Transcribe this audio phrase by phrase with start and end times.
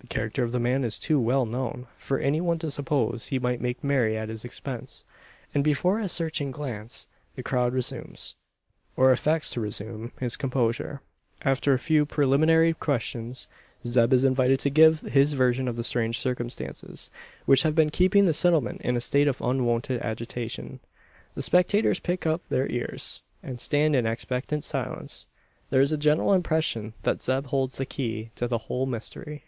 [0.00, 3.40] The character of the man is too well known, for any one to suppose he
[3.40, 5.04] might make merry at his expense;
[5.52, 8.36] and before his searching glance the crowd resumes,
[8.96, 11.02] or affects to resume, its composure.
[11.42, 13.48] After a few preliminary questions,
[13.84, 17.10] Zeb is invited to give his version of the strange circumstances,
[17.44, 20.78] which, have been keeping the Settlement in a state of unwonted agitation.
[21.34, 25.26] The spectators prick up their ears, and stand in expectant silence.
[25.70, 29.42] There is a general impression that Zeb holds the key to the whole mystery.